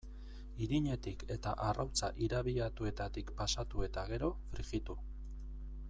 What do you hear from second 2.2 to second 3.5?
irabiatuetatik